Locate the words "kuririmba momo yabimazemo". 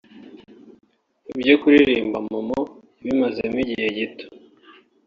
1.61-3.57